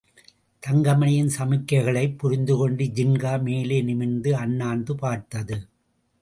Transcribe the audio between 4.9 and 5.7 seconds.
பார்த்தது.